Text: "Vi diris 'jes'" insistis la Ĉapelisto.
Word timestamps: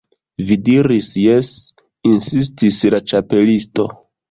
"Vi 0.45 0.55
diris 0.69 1.09
'jes'" 1.25 1.51
insistis 2.15 2.83
la 2.97 3.05
Ĉapelisto. 3.15 3.89